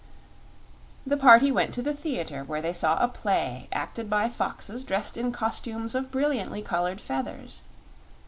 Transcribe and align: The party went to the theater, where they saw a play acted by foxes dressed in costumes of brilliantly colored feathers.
The 1.05 1.15
party 1.15 1.51
went 1.51 1.75
to 1.75 1.83
the 1.83 1.93
theater, 1.93 2.43
where 2.43 2.59
they 2.59 2.73
saw 2.73 2.97
a 2.97 3.07
play 3.07 3.67
acted 3.71 4.09
by 4.09 4.29
foxes 4.29 4.83
dressed 4.83 5.15
in 5.15 5.31
costumes 5.31 5.93
of 5.93 6.09
brilliantly 6.09 6.63
colored 6.63 6.99
feathers. 6.99 7.61